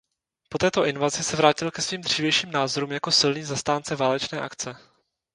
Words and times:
Po 0.49 0.57
této 0.57 0.85
invazi 0.85 1.23
se 1.23 1.35
vrátil 1.37 1.71
ke 1.71 1.81
svým 1.81 2.01
dřívějším 2.01 2.51
názorům 2.51 2.91
jako 2.91 3.11
silný 3.11 3.43
zastánce 3.43 3.95
válečné 3.95 4.39
akce. 4.41 4.75